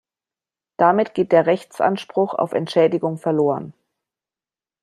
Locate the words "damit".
0.77-1.13